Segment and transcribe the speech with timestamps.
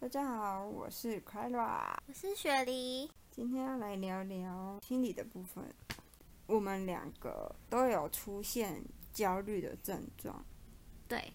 [0.00, 3.06] 大家好，我是 Clara，我是雪梨。
[3.30, 5.62] 今天要来聊聊心理的部分。
[6.46, 8.82] 我们两个都有出现
[9.12, 10.42] 焦虑的症状。
[11.06, 11.34] 对。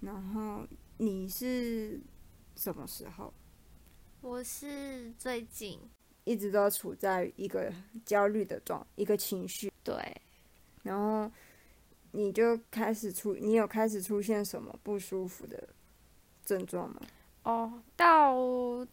[0.00, 0.66] 然后
[0.96, 2.00] 你是
[2.56, 3.34] 什么时候？
[4.22, 5.78] 我是最近
[6.24, 7.70] 一直都处在一个
[8.06, 9.70] 焦虑的状，一个情绪。
[9.84, 9.94] 对。
[10.82, 11.30] 然后
[12.12, 15.68] 你就开始出，你有开始出现什么不舒服的
[16.46, 17.02] 症状吗？
[17.42, 18.36] 哦，到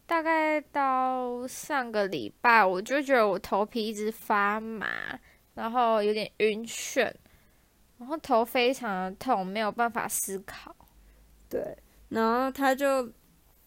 [0.06, 4.88] 大概到上个礼拜，我就觉得我头皮一直发麻，
[5.54, 7.12] 然后有点晕眩，
[7.98, 10.74] 然后头非常的痛，没有办法思考。
[11.48, 11.76] 对，
[12.08, 13.12] 然后他就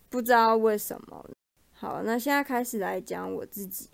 [0.09, 1.29] 不知道为什么。
[1.73, 3.87] 好，那现在开始来讲我自己，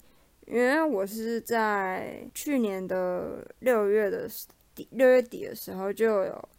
[0.45, 4.27] 因为我是在去年的六月的
[4.73, 6.49] 底，六月底的时候就有。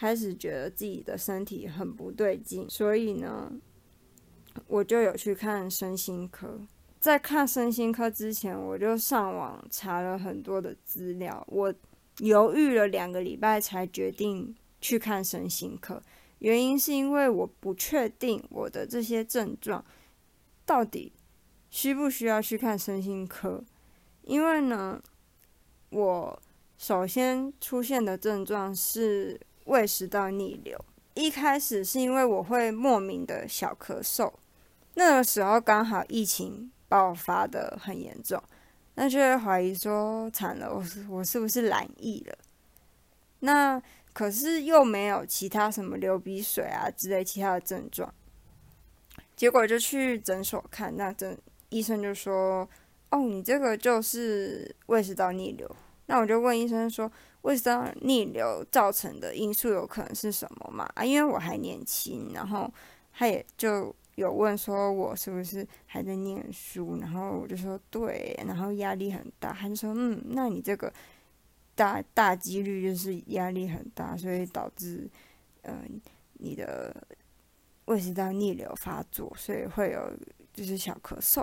[0.00, 3.52] 开始觉得自己的身体很不对劲，所以呢，
[4.66, 6.58] 我就有去看身心科。
[6.98, 11.46] 在看身心科之前，我就上网查了很多的资料。
[11.48, 11.74] 我
[12.20, 16.02] 犹豫了两个礼拜才决定去看身心科，
[16.38, 19.84] 原因是因为我不确定我的这些症状
[20.64, 21.12] 到底
[21.68, 23.62] 需不需要去看身心科。
[24.22, 25.02] 因为呢，
[25.90, 26.42] 我
[26.78, 29.38] 首先出现的症状是。
[29.70, 34.32] 胃食道逆流，一开始是因为我会莫名的小咳嗽，
[34.94, 38.42] 那个时候刚好疫情爆发的很严重，
[38.96, 42.36] 那就会怀疑说惨了，我是我是不是染疫了？
[43.38, 43.80] 那
[44.12, 48.12] 可是又没有其他什么流鼻水啊之类其他的症状，
[49.36, 52.68] 结果就去诊所看，那诊医生就说
[53.10, 55.70] ：“哦，你这个就是胃食道逆流。”
[56.10, 57.10] 那我就问医生说。
[57.42, 60.86] 胃食道逆流造成的因素有可能是什么嘛？
[60.94, 62.70] 啊，因为我还年轻，然后
[63.14, 70.92] 他也就有问说我是不是还在念书，然后我就说对，然后压力很大，他就说嗯，那你这个
[71.74, 75.08] 大大几率就是压力很大，所以导致
[75.62, 75.84] 嗯、呃、
[76.34, 76.94] 你的
[77.86, 80.12] 胃食道逆流发作，所以会有
[80.52, 81.42] 就是小咳嗽，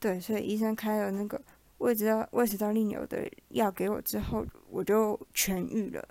[0.00, 1.40] 对，所以医生开了那个。
[1.78, 6.08] 胃食道胃食道逆流的药给我之后，我就痊愈了，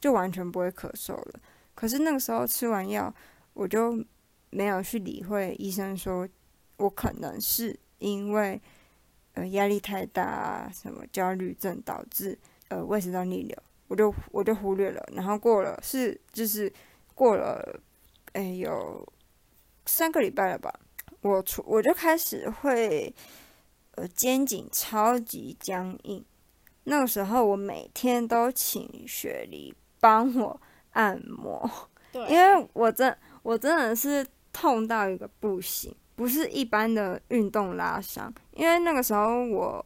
[0.00, 1.40] 就完全不会咳嗽了。
[1.74, 3.12] 可是那个时候吃完药，
[3.54, 4.04] 我就
[4.50, 6.28] 没有去理会医生说，
[6.76, 8.60] 我可能是因为
[9.34, 12.38] 呃压力太大啊，什么焦虑症导致
[12.68, 13.56] 呃胃食道逆流，
[13.88, 15.04] 我就我就忽略了。
[15.12, 16.72] 然后过了是就是
[17.14, 17.80] 过了，
[18.34, 19.04] 哎有
[19.86, 20.72] 三个礼拜了吧，
[21.22, 23.12] 我出我就开始会。
[24.14, 26.24] 肩颈超级僵硬，
[26.84, 30.58] 那个时候我每天都请雪梨帮我
[30.92, 31.70] 按摩，
[32.10, 39.84] 对，因为我真我真的是痛到一个不行，不是一般的运动拉伤，因为那个时候我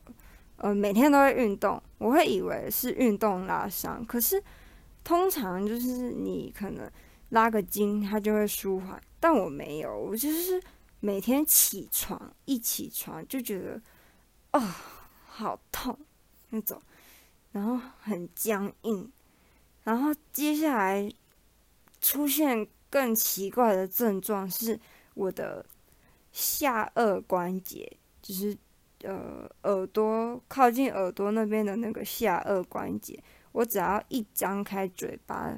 [0.59, 4.41] 呃每天都会运动，我会以为是运动拉伤，可是
[5.03, 6.89] 通常就是你可能
[7.31, 10.63] 拉个筋它就会舒缓，但我没有，我就是
[11.01, 13.83] 每天起床一起床就觉得。
[14.55, 14.63] 哦，
[15.27, 15.99] 好痛
[16.51, 16.81] 那种，
[17.51, 19.11] 然后很僵硬，
[19.83, 21.13] 然后接下来
[22.01, 24.79] 出现更奇怪的症状是
[25.15, 25.67] 我的
[26.31, 28.57] 下颚关节，就是
[29.03, 33.21] 呃耳朵靠近耳朵那边的那个下颚关节，
[33.51, 35.53] 我只要一张开嘴巴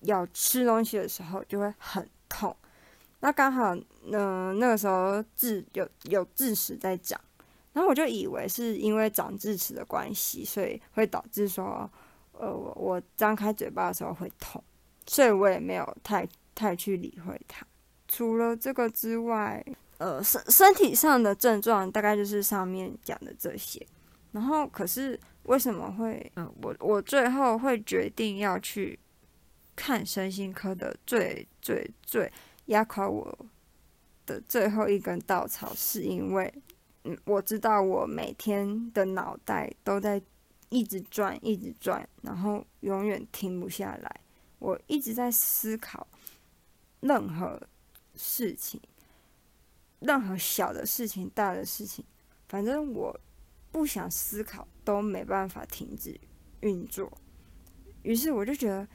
[0.00, 2.56] 要吃东西的时候就会很痛。
[3.20, 3.76] 那刚好，
[4.10, 7.20] 嗯、那个时候智有有智齿在长。
[7.78, 11.88] 然后我就以为是因为长智齿的关系，所以会导致说，
[12.32, 14.60] 呃，我我张开嘴巴的时候会痛，
[15.06, 17.64] 所以我也没有太太去理会它。
[18.08, 19.64] 除了这个之外，
[19.98, 23.86] 呃，身身体上的症状大概就是上面讲的这些。
[24.32, 28.98] 然后，可是为什么会，嗯、我我最后会决定要去
[29.76, 32.28] 看身心科的最最最
[32.66, 33.38] 压垮我
[34.26, 36.52] 的最后一根稻草，是因为。
[37.24, 40.20] 我知道我每天的脑袋都在
[40.68, 44.20] 一直转，一直转，然后永远停不下来。
[44.58, 46.06] 我一直在思考
[47.00, 47.60] 任何
[48.16, 48.80] 事情，
[50.00, 52.04] 任何小的事情、大的事情，
[52.48, 53.18] 反正我
[53.70, 56.18] 不想思考都没办法停止
[56.60, 57.12] 运作。
[58.02, 58.86] 于是我就觉得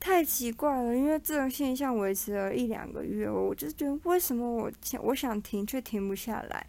[0.00, 4.72] 太奇怪了，因为这种现象维持了一两个月，我就觉得为什么我
[5.02, 6.66] 我想停却停不下来。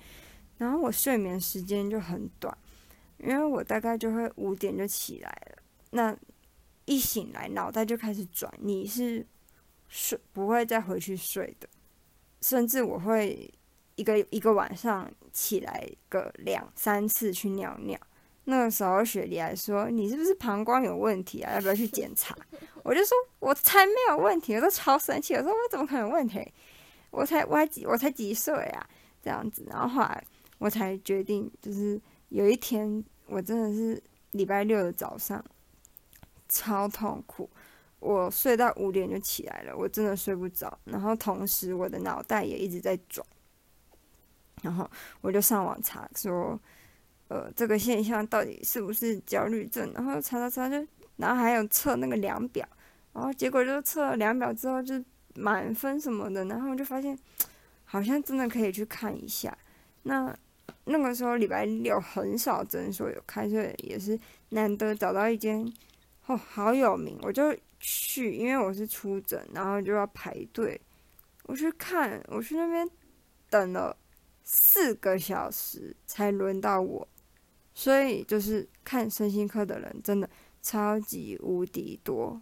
[0.58, 2.56] 然后我睡眠时间就很短，
[3.18, 6.16] 因为我大概就会五点就起来了，那
[6.86, 9.26] 一醒来脑袋就开始转，你是
[9.88, 11.68] 睡不会再回去睡的，
[12.42, 13.52] 甚至我会
[13.96, 18.00] 一个一个晚上起来个两三次去尿尿。
[18.46, 21.54] 那个时候雪梨还说：“你是不是膀胱有问题啊？
[21.54, 22.36] 要不要去检查？”
[22.84, 26.46] 我就说：“我才没有问题！”我都超生气，我说：“我怎么可能有问题？
[27.10, 28.86] 我才我还几我才几岁啊？
[29.24, 30.22] 这样子。”然后后来
[30.58, 34.02] 我才决定，就是有一天我真的是
[34.32, 35.44] 礼拜六的早上
[36.50, 37.50] 超痛苦，
[38.00, 40.78] 我睡到五点就起来了，我真的睡不着。
[40.86, 43.26] 然后同时我的脑袋也一直在转，
[44.62, 44.90] 然后
[45.22, 46.60] 我就上网查说。
[47.30, 49.92] 呃，这个现象到底是不是焦虑症？
[49.96, 50.86] 然后查查查就，
[51.16, 52.68] 然后还有测那个量表，
[53.12, 55.02] 然后结果就测了量表之后就
[55.34, 57.18] 满分什么的，然后我就发现
[57.86, 59.58] 好像真的可以去看一下。
[60.04, 60.38] 那
[60.86, 64.20] 那个时候礼拜六很少诊所有开，所以也是
[64.50, 65.66] 难得找到一间
[66.26, 70.80] 哦，好有名，我就去，因为我是出诊，然后就要排队，
[71.44, 72.90] 我去看，我去那边
[73.50, 73.96] 等了
[74.44, 77.08] 四个小时才轮到我。
[77.76, 80.30] 所以就是看身心科的人真的
[80.62, 82.40] 超级无敌多，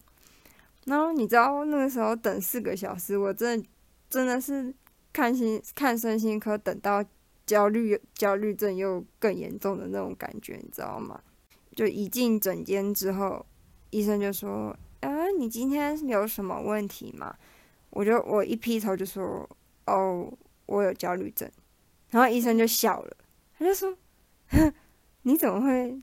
[0.85, 3.67] 然后你知道那个时候等四个小时，我真的
[4.09, 4.75] 真的是
[5.13, 7.01] 看心看身心科等到
[7.45, 11.21] 焦虑焦虑症又更严重的那种感觉，你知道吗？
[11.75, 13.45] 就一进诊间之后，
[13.89, 17.35] 医生就说：“啊，你今天有什么问题吗？”
[17.91, 19.49] 我就我一劈头就说
[19.87, 20.31] ：“哦，
[20.65, 21.49] 我有焦虑症。”
[22.11, 23.17] 然后医生就笑了，
[23.57, 23.97] 他就说
[24.49, 24.73] ：“哼。”
[25.23, 26.01] 你怎么会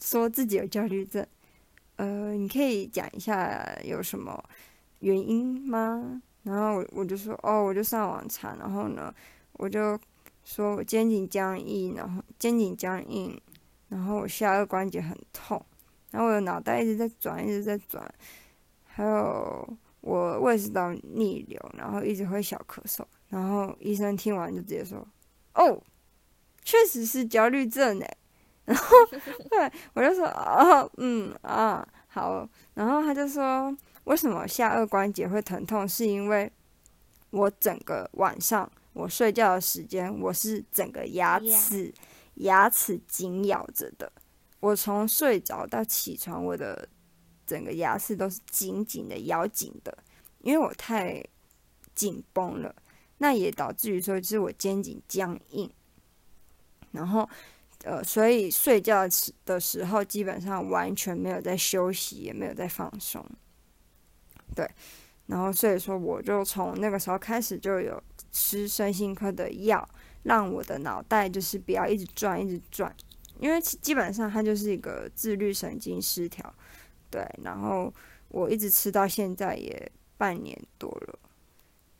[0.00, 1.26] 说自己有焦虑症？
[1.96, 4.42] 呃，你可以讲一下有什么
[5.00, 6.22] 原因吗？
[6.44, 9.14] 然后我我就说，哦，我就上网查，然后呢，
[9.52, 10.00] 我就
[10.48, 13.38] 说我肩颈僵硬，然后肩颈僵硬，
[13.90, 15.62] 然后我下颚关节很痛，
[16.10, 18.02] 然后我的脑袋一直在转，一直在转，
[18.86, 25.06] 还有我胃食道逆流，然后一直会小咳嗽，然后医生听完就直接说，
[25.52, 25.82] 哦，
[26.64, 28.16] 确实是焦虑症诶。
[28.64, 28.88] 然后，
[29.50, 32.48] 对，我就说，哦，嗯啊，好。
[32.72, 35.86] 然后他就说，为什么下颚关节会疼痛？
[35.86, 36.50] 是因为
[37.30, 41.94] 我整个晚上我睡觉的时间，我是整个牙齿
[42.34, 44.10] 牙齿紧咬着的。
[44.58, 46.88] 我从睡着到起床，我的
[47.46, 49.96] 整个牙齿都是紧紧的咬紧的，
[50.40, 51.24] 因为我太
[51.94, 52.74] 紧绷了。
[53.18, 55.70] 那也导致于说，就是我肩颈僵硬，
[56.90, 57.28] 然后。
[57.84, 59.06] 呃，所以睡觉
[59.44, 63.24] 的时候基本上完全没有在休息，也没有在放松。
[64.52, 64.68] 对，
[65.26, 69.88] 然后所以说我就从那个时候开始就有吃身心科的药，
[70.22, 72.94] 让我的脑袋就是不要一直转，一直转，
[73.40, 76.54] 因为基本上它就是一个自律神经失调。
[77.10, 77.92] 对，然后
[78.28, 81.18] 我一直吃到现在也半年多了。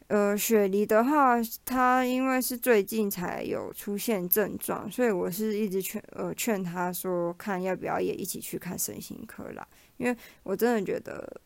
[0.09, 1.37] 呃，雪梨的话，
[1.67, 9.69] 他因为是最近才有出现症状，所以我是一直劝呃劝他说，看要不要也一起去看身心科啦。
[9.99, 11.41] 因为我真的觉得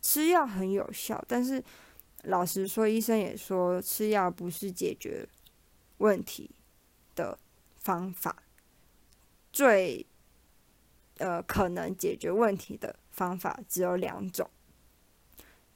[0.00, 1.62] 吃药很有效，但是
[2.24, 5.28] 老实说，医生也说吃药不是解决
[5.98, 6.50] 问题
[7.14, 7.38] 的
[7.76, 8.42] 方法，
[9.52, 10.06] 最
[11.18, 14.48] 呃可能解决问题的方法只有两种，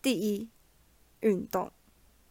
[0.01, 0.49] 第一，
[1.21, 1.71] 运动。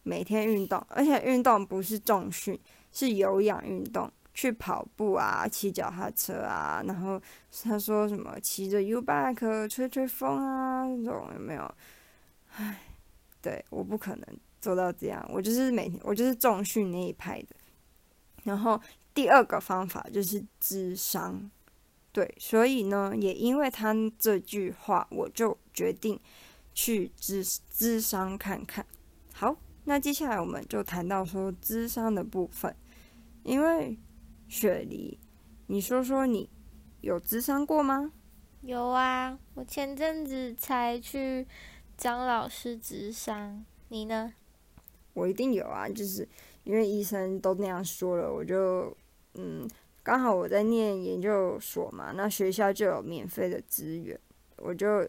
[0.04, 2.58] 每天运动，而且运动不是重训，
[2.90, 7.22] 是有氧运动，去跑步啊，骑脚踏车啊，然后
[7.62, 11.72] 他说什么骑着 U-bike 吹吹风啊，这种有没有？
[12.56, 12.80] 唉，
[13.42, 14.26] 对，我不可能
[14.60, 17.48] 做到这样，我就是每天我就是重训那一派的。
[18.44, 18.80] 然后
[19.12, 21.50] 第二个方法就是智商，
[22.12, 26.18] 对，所以呢，也因为他这句话，我就决定
[26.72, 28.86] 去咨咨商看看。
[29.34, 29.54] 好。
[29.84, 32.72] 那接下来我们就谈到说智商的部分，
[33.42, 33.98] 因为
[34.46, 35.18] 雪梨，
[35.66, 36.48] 你说说你
[37.00, 38.12] 有智商过吗？
[38.60, 41.44] 有啊，我前阵子才去
[42.02, 44.34] 张老师智商，你呢？
[45.14, 46.28] 我一定有啊，就是
[46.64, 48.92] 因为医生都那样说了，我就
[49.34, 49.70] 嗯，
[50.02, 54.18] 刚好我在念研究所嘛，那学校就有免费的资源，
[54.56, 55.08] 我就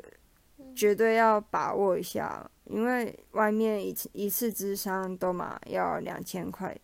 [0.76, 2.48] 绝对要把握一下。
[2.66, 6.80] 因为外面一次一次智商都嘛要两千块，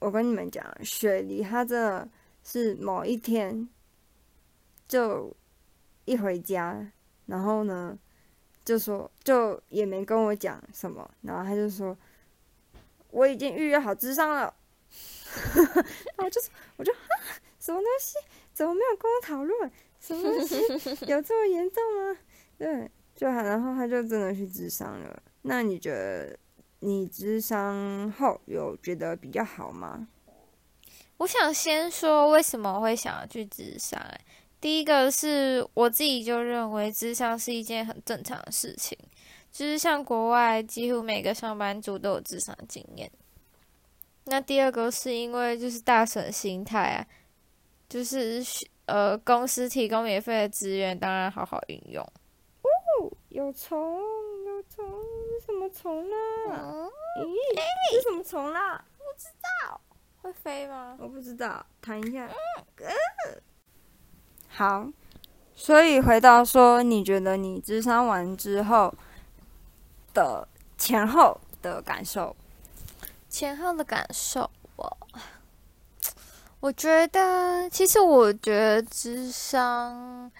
[0.00, 2.10] 我跟你们讲，雪梨他真的
[2.44, 3.66] 是某一天
[4.86, 5.34] 就
[6.04, 6.92] 一回家，
[7.24, 7.98] 然后呢
[8.64, 11.96] 就说就也没跟我讲什么，然后他就说
[13.10, 14.54] 我已经预约好智商了，
[15.54, 17.00] 然后就是我就哈
[17.58, 18.16] 什么东西
[18.52, 19.70] 怎么没有跟我讨论？
[20.00, 20.56] 什么东西
[21.06, 22.18] 有这么严重吗？
[22.56, 22.90] 对。
[23.16, 25.22] 就然后他就真的去智商了。
[25.42, 26.38] 那你觉得
[26.78, 30.08] 你智商后有觉得比较好吗？
[31.18, 34.00] 我想先说为什么会想要去智商。
[34.60, 38.98] 第一个是我自己就认为智商是一件很正常的事情，
[39.50, 43.10] 就是像国外几乎每个上班族都有智商经验。
[44.24, 47.06] 那第二个是因为就是大婶心态啊，
[47.88, 48.44] 就是
[48.84, 52.04] 呃公司提供免费的资源，当然好好运用。
[52.62, 53.98] 哦，有虫，
[54.44, 54.84] 有虫，
[55.40, 56.16] 是什么虫呢？
[56.50, 56.90] 嗯、
[57.24, 58.84] 咦，是什么虫啦？
[58.98, 59.28] 不知
[59.64, 59.80] 道，
[60.20, 60.98] 会飞吗？
[61.00, 62.26] 我不知道，弹一下。
[62.26, 63.40] 嗯呃
[64.52, 64.86] 好，
[65.54, 68.92] 所以回到说，你觉得你智商完之后
[70.12, 72.34] 的前后的感受？
[73.28, 74.98] 前后的感受，我
[76.58, 80.30] 我觉得，其实我觉得智商，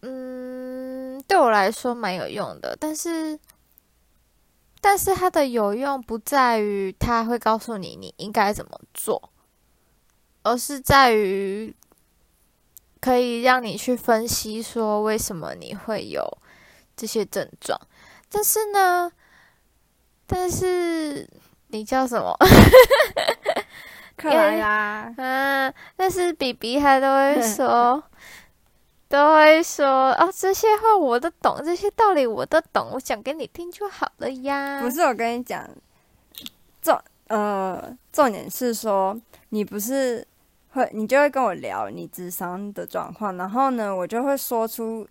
[0.00, 3.38] 嗯，对我来说蛮有用的，但是，
[4.80, 9.30] 但是它的有用不在于它会告诉你你应该怎么做，
[10.42, 11.76] 而是在于。
[13.00, 16.26] 可以让你去分析说为什么你会有
[16.96, 17.80] 这些症状，
[18.30, 19.10] 但是呢，
[20.26, 21.28] 但是
[21.68, 22.36] 你叫什么？
[24.16, 28.02] 克莱拉，嗯， 但是比比他都会说，
[29.08, 34.80] 都会说哦，这些话我都懂，这些道理我都懂，我讲给你听就好了呀。
[34.82, 35.66] 不是，我跟你讲，
[36.82, 39.18] 重呃，重点是说
[39.50, 40.26] 你不是。
[40.70, 45.08] 会，你就会跟我聊你智商的状况，然后呢，我就会说出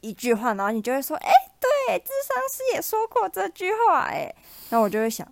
[0.00, 4.32] 一句话，然后你就会说：“哎，对，智商师也说过这句话。”哎，
[4.70, 5.26] 那我就会想，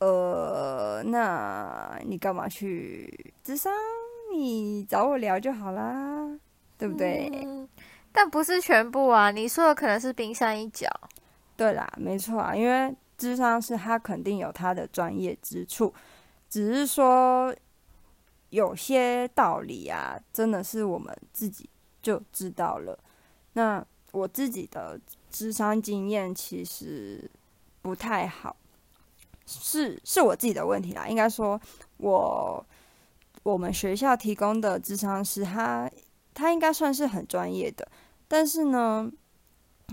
[0.00, 3.72] 呃，那你干嘛去智商？
[4.32, 6.38] 你找我聊就好啦，
[6.76, 7.30] 对不对？
[7.32, 7.66] 嗯，
[8.12, 10.86] 但不是全部啊，你说的可能是冰山一角。
[11.56, 15.94] 对啦，没错啊，因为智商是他肯定有他的专业之处，
[16.50, 17.54] 只是说。
[18.50, 21.68] 有些道理啊，真的是我们自己
[22.02, 22.98] 就知道了。
[23.52, 27.30] 那我自己的智商经验其实
[27.80, 28.56] 不太好，
[29.46, 31.06] 是是我自己的问题啦。
[31.06, 31.60] 应该说
[31.98, 32.64] 我，
[33.44, 35.88] 我们学校提供的智商师他，
[36.34, 37.86] 他应该算是很专业的，
[38.26, 39.08] 但是呢，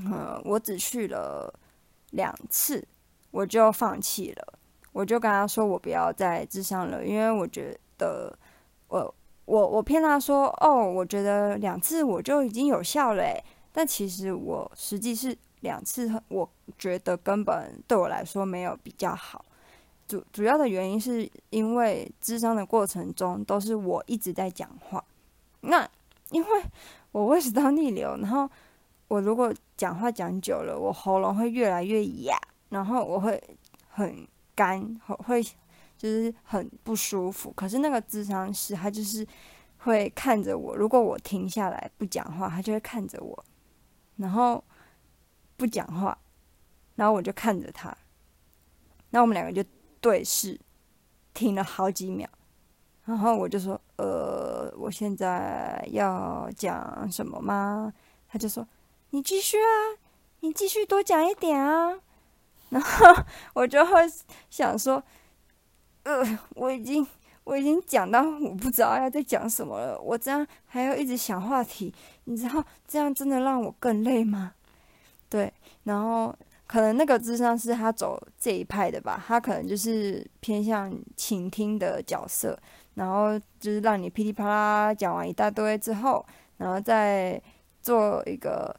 [0.09, 1.53] 呃，我只去了
[2.09, 2.87] 两次，
[3.29, 4.53] 我就放弃了。
[4.93, 8.35] 我就跟他说，我不要再智商了，因为我觉得。
[8.89, 9.15] 我
[9.45, 13.23] 我我骗他说哦，我觉得两次我就已经有效了，
[13.71, 19.43] 但其实我实际是两次，我觉得根本对我来说没有比较好。
[20.07, 25.03] 主主要的原因是因为咨商的过程中都是我一直在讲话，
[25.61, 25.85] 那
[26.31, 26.63] 因为
[27.11, 28.49] 我胃食道逆流，然后
[29.07, 32.39] 我如果讲话讲久了，我喉咙会越来越哑，
[32.69, 33.41] 然后我会
[33.89, 35.45] 很干，会。
[35.97, 39.25] 就是很不舒服，可是那个咨商师他就是
[39.79, 43.45] 会看着我，如果我停下来不讲话，他就会看着我，
[44.17, 44.63] 然后
[45.55, 46.15] 不讲话，
[46.95, 47.97] 然后我就看着他，
[49.09, 49.67] 那我们两个就
[49.99, 50.59] 对视，
[51.33, 52.29] 停了好几秒，
[53.05, 57.91] 然后我就说：“呃，我现在要讲什么吗？”
[58.29, 58.67] 他就说
[59.09, 59.97] ：“你继续啊，
[60.41, 61.99] 你继续多讲一点啊。
[62.69, 63.23] ”然后
[63.55, 63.93] 我就会
[64.51, 65.03] 想说。
[66.07, 67.05] 呃，我已经
[67.43, 69.99] 我已经讲到我不知道要再讲什么了。
[69.99, 74.53] 我这样还要一直想话题，你知道这样真的让我更累吗？
[75.29, 75.51] 对，
[75.83, 76.33] 然后
[76.65, 82.57] 可能那个智商是他走这一派的吧，他可能就是偏向倾听的角色，
[82.93, 87.41] 然后就是让你噼里啪啦讲完一大堆之后，然后再
[87.81, 88.73] 做一个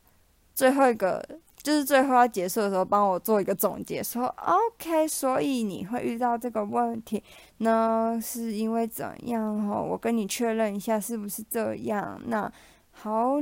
[0.55, 1.23] 最后一个。
[1.69, 7.23] 就是最后要结束的时候，帮我做一个总结，说 OK，所以你会遇到这个问题，
[7.59, 9.71] 呢是因为怎样？
[9.71, 12.19] 哦，我跟你确认一下是不是这样？
[12.25, 12.51] 那
[12.91, 13.35] 好，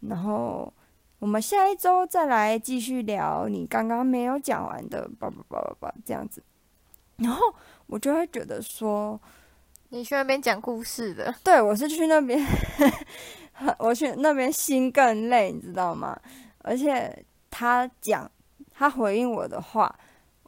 [0.00, 0.72] 然后
[1.20, 6.42] 我们下一周再来继续聊你刚刚没有讲完的，叭叭叭叭叭这样子。
[7.18, 7.54] 然后
[7.86, 9.20] 我就会觉得说，
[9.90, 11.32] 你去那边讲故事的？
[11.44, 12.44] 对，我是去那边，
[13.78, 16.20] 我去那边心更累，你知道吗？
[16.64, 17.24] 而且。
[17.60, 18.30] 他讲，
[18.72, 19.94] 他回应我的话，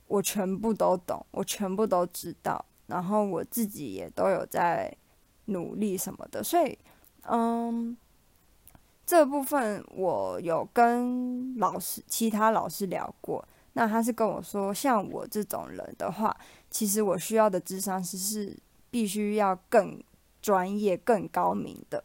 [0.07, 4.91] 我全部都懂，我全部都知道，然后我自己也都有在
[5.45, 6.79] 努力什么的，所以，
[7.29, 7.95] 嗯，
[9.05, 16.35] 这部分我有跟老师、其他老师聊过，那他是跟我说，像我这种人的话，
[16.71, 18.57] 其实我需要的智商是是
[18.91, 20.03] 必须要更
[20.41, 22.03] 专业、更高明的。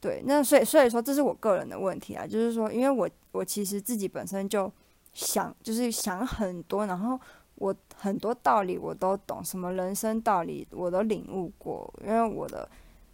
[0.00, 4.70] 对，那所以所以说这是我个人的问题啊，就是说，因为我我其实自己本身就
[5.12, 7.18] 想，就是想很多，然后
[7.56, 12.68] 我很多道理我都懂，什么人生道理我都领悟过，因为我的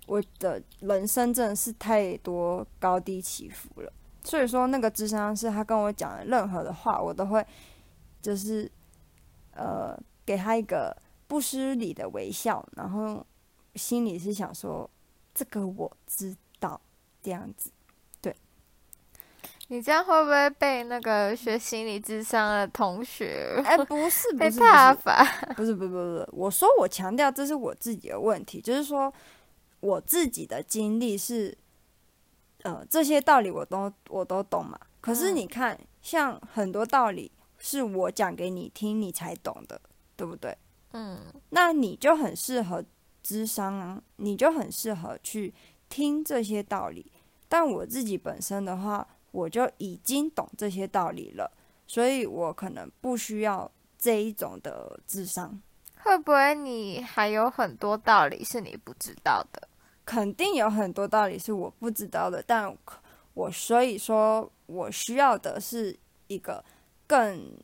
[0.06, 3.92] 我的人生真的是太多高低起伏了，
[4.24, 7.46] 所以说那个智商师他跟我讲的任何的话，我都会
[8.20, 8.70] 就是
[9.54, 9.96] 呃
[10.26, 10.94] 给他一个
[11.28, 13.24] 不失礼的微笑，然后
[13.76, 14.90] 心里是想说
[15.32, 16.36] 这个我知
[17.22, 17.70] 这样子。
[18.20, 18.34] 对
[19.68, 23.62] 你这样会不会被那个学心理智商的同学？
[23.64, 24.94] 哎，不是， 不是，不是，
[25.54, 29.12] 不是，不是，不是，我说我强调这是我自己的问题，就是说
[29.80, 31.56] 我自己的经历是，
[32.64, 34.78] 呃，这些道理我都我都懂嘛。
[35.00, 39.80] 可是你看，像很多道理是我讲给你听，你才懂的，
[40.14, 40.56] 对不对？
[40.92, 41.18] 嗯，
[41.50, 42.84] 那你就很适合
[43.22, 45.54] 智商啊，你就很适合去
[45.92, 47.12] 听这些道理。
[47.46, 49.06] 但我自己本身的话。
[49.32, 51.50] 我就已经懂这些道理了，
[51.86, 55.58] 所以我可能不需要这一种的智商。
[56.02, 59.66] 会不会你还有很多道理是你不知道的？
[60.04, 62.76] 肯定有很多道理是我不知道的，但
[63.32, 66.62] 我所以说我需要的是一个
[67.06, 67.56] 更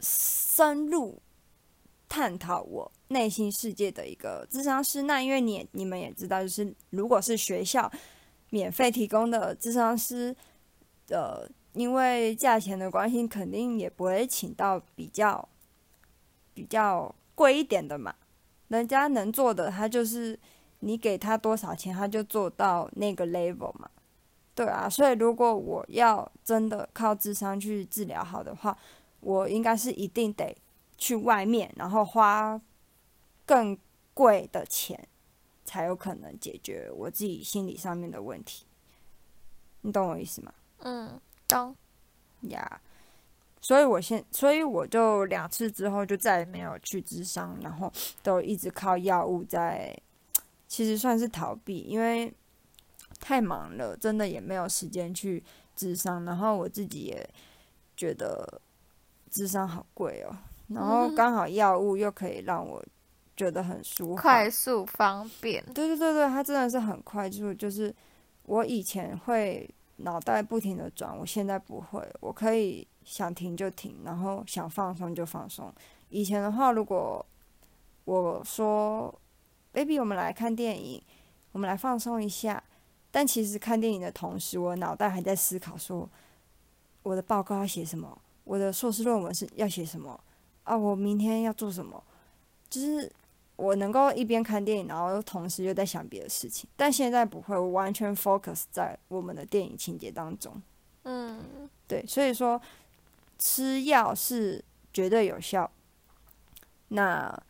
[0.00, 1.20] 深入
[2.08, 5.02] 探讨我内心世界的一个智商师。
[5.02, 7.88] 那因为你你们也知道，就是如果是学校
[8.48, 10.34] 免费提供的智商师。
[11.12, 15.48] 呃，因为价钱的关系，肯定也不会请到比较
[16.54, 18.14] 比较贵一点的嘛。
[18.68, 20.38] 人家能做的，他就是
[20.78, 23.90] 你给他多少钱，他就做到那个 level 嘛。
[24.54, 28.78] 对啊，所以如果我要真的靠智商去治疗好的话，
[29.18, 30.56] 我应该是一定得
[30.96, 32.60] 去外面，然后花
[33.50, 33.76] 更
[34.14, 35.08] 贵的钱，
[35.64, 38.64] 才有可能解决我自己心理上面的问题。
[39.80, 40.54] 你懂我意思吗？
[40.78, 41.74] 嗯，懂
[42.42, 42.80] 呀。
[43.60, 47.92] 所以我现，所以我就两次之后就再也没有去咨商，然后
[48.22, 50.00] 都一直靠药物在，
[50.68, 52.32] 其实算是逃避，因为
[53.18, 55.42] 太忙了，真的也没有时间去
[55.76, 56.24] 咨商。
[56.24, 57.28] 然后我自己也
[57.96, 58.60] 觉得
[59.28, 62.80] 智商好贵哦，然后刚好药物又可以让我
[63.40, 65.64] 觉得很舒服，快速方便。
[65.74, 67.94] 对对对对，它真的是很快速，就是
[68.44, 69.68] 我以前会。
[70.02, 75.70] 脑袋不停的转，我现在不会，我可以想停就停，然后想放松就放松。
[76.08, 77.22] 以前的话，如果
[78.06, 79.14] 我说
[79.72, 81.02] ，baby，我们来看电影，
[81.52, 82.64] 我们来放松一下，
[83.10, 86.08] 但其实看电影的同时，我脑袋还在思考说，
[87.02, 90.18] 我的报告要写什么，我的硕士论文是要写什么
[90.62, 92.02] 啊，我明天要做什么，
[92.70, 93.12] 就是。
[93.60, 100.60] 我能够一边看电影，然后同时又在想别的事情，但现在不会，我完全 focus 在我们的电影情节当中。
[101.04, 102.60] 嗯，对，所以说
[103.38, 105.70] 吃药是绝对有效，
[106.88, 107.42] 那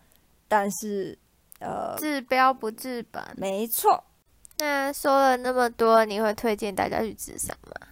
[0.48, 1.16] 但是
[1.60, 4.02] 呃，治标不治本，没错。
[4.58, 7.88] 那说了那么多，你会推荐大家去治商吗？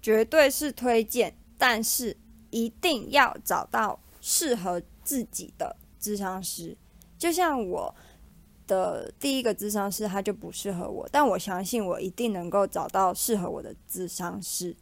[0.00, 2.16] 绝对是推荐，但是
[2.50, 6.76] 一定要找到适合自己的智商师。
[7.18, 7.94] 就像我
[8.66, 14.76] 的第一个智商师，他就不适合我，但我相信我一定能够找到适合我的智商师。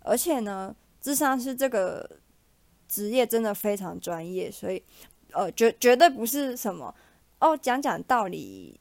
[0.00, 2.18] 而且呢，智商师这个
[2.88, 4.82] 职业真的非常专业，所以
[5.32, 6.94] 呃，绝绝对不是什么
[7.38, 8.80] 哦，讲讲道理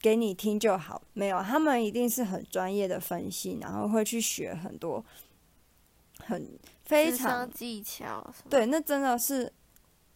[0.00, 5.04] 给你听就好，没有，他们一定是很专业的分析，然后会去学很多
[6.18, 8.32] 很非常技巧。
[8.48, 9.52] 对，那真的是。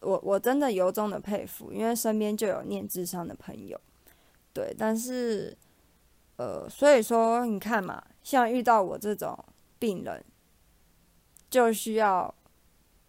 [0.01, 3.79] 我我真的由衷的佩服，因为身边就有念智商的朋友，
[4.51, 5.55] 对，但是，
[6.37, 9.37] 呃，所以说你看嘛，像遇到我这种
[9.77, 10.25] 病人，
[11.51, 12.33] 就需要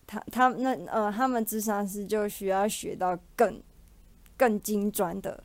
[0.07, 3.63] 他他那呃，他们智商师就需要学到更
[4.37, 5.43] 更精专的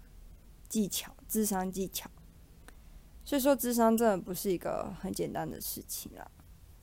[0.68, 2.10] 技巧，智商技巧。
[3.24, 6.30] 所以说，智商真的不是一个很简单的事情啦，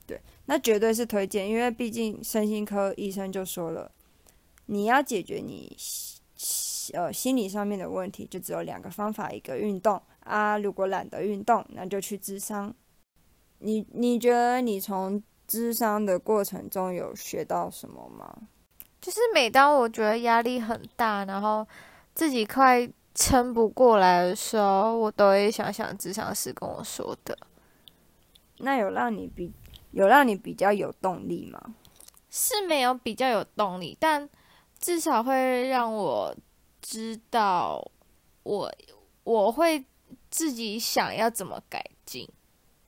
[0.06, 3.92] 对，那绝对是推荐，因为毕竟身心科医生就说了。
[4.66, 5.76] 你要解决你
[6.92, 10.58] 呃心理上面的问题，就只有两个方法，一个运动啊。
[10.58, 12.74] 如果懒得运动，那就去智商。
[13.58, 18.34] 你你觉得你从智商的过程中有学到什么吗？
[19.00, 21.66] 就是每当我觉得压力很大，然后
[22.14, 27.36] 自己快撑不过来的时候，我都会想想智商师跟我说的。
[28.58, 29.52] 那有让你比
[29.90, 31.74] 有让你比较有动力吗？
[32.30, 34.28] 是没有比较有动力，但。
[34.84, 36.36] 至少会让我
[36.82, 37.82] 知道
[38.42, 38.70] 我，
[39.22, 39.82] 我会
[40.28, 42.28] 自己想要怎么改进，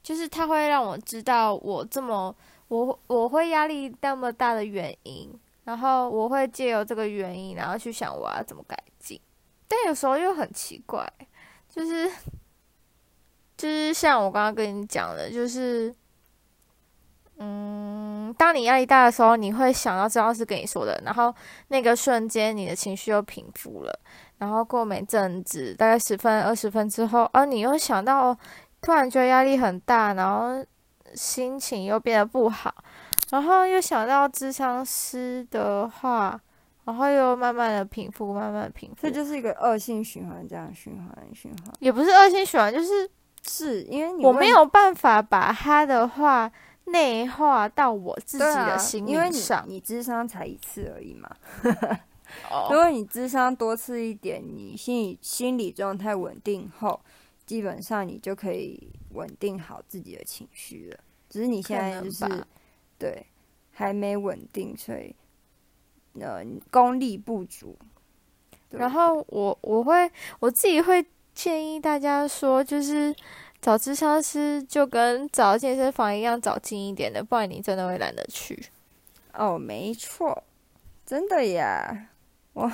[0.02, 2.36] 就是他会让我知道我这么
[2.68, 5.32] 我我会压力那么大的原因，
[5.64, 9.18] 然后我会借由这个原因，然后去想我要怎么改进。
[9.66, 11.10] 但有时候又很奇怪，
[11.66, 12.12] 就是
[13.56, 15.96] 就是像我刚刚跟你讲的，就是
[17.38, 21.34] 嗯，当你压力大的时候，你会想到这样是跟你说的，然后
[21.68, 24.00] 那个瞬间你的情绪又平复了，
[24.38, 28.36] 然后过没阵子，大概十分二十分之后，而、啊、你又想到，
[28.80, 30.64] 突然觉得压力很大，然后。
[31.14, 32.74] 心情又变得不好，
[33.30, 36.38] 然后又想到智商师的话，
[36.84, 43.08] 然后又慢慢的平复，慢慢的平复，这就是一个恶性循环，这样循环循环，也不是恶性循环，就是
[43.46, 46.50] 是因为我没有办法把他的话
[46.86, 51.28] 内化到我自己的心理上，啊、因为你你智商才一次而已嘛，
[52.70, 57.00] 如果你智商多次一点，你心理心理状态稳定后，
[57.44, 60.98] 基本上你就可以稳定好自己的情绪了。
[61.28, 62.24] 只是你现在就是
[62.98, 63.26] 对
[63.72, 65.14] 还没稳定，所以
[66.20, 67.76] 呃功力不足。
[68.70, 73.14] 然后我我会我自己会建议大家说，就是
[73.66, 78.56] 找咨商师就跟找健身房一样，找近一点的，不然你真的会懒得去。
[79.34, 80.44] 哦，没错，
[81.04, 82.10] 真的呀。
[82.52, 82.70] 我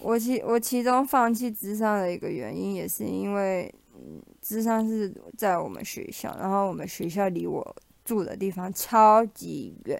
[0.00, 3.74] 我其我其中放弃咨商的一个原因，也是因为。
[3.94, 7.74] 嗯，咨商是在我们学校，然后我们学校离我
[8.04, 9.98] 住的地方超级远，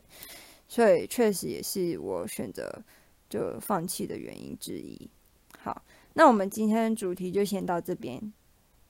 [0.68, 2.70] 所以确实也是我选择
[3.30, 5.08] 就放弃的原因之一。
[5.58, 8.20] 好，那我们今天的主题就先到这边，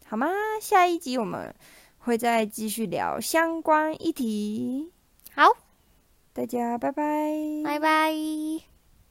[0.08, 0.26] 好吗？
[0.62, 1.54] 下一集我们
[1.98, 4.90] 会再继续聊相关议题。
[5.34, 5.44] 好，
[6.32, 7.02] 大家拜拜，
[7.62, 8.77] 拜拜。